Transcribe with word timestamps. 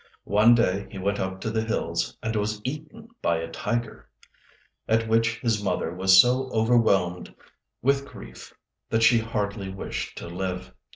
One 0.25 0.55
day 0.55 0.87
he 0.89 0.97
went 0.97 1.19
up 1.19 1.39
to 1.41 1.51
the 1.51 1.61
hills 1.63 2.17
and 2.23 2.35
was 2.35 2.59
eaten 2.63 3.09
by 3.21 3.37
a 3.37 3.51
tiger, 3.51 4.09
at 4.87 5.07
which 5.07 5.37
his 5.41 5.63
mother 5.63 5.93
was 5.93 6.19
so 6.19 6.49
overwhelmed 6.51 7.35
with 7.83 8.07
grief 8.07 8.51
that 8.89 9.03
she 9.03 9.19
hardly 9.19 9.69
wished 9.69 10.17
to 10.17 10.27
live. 10.27 10.73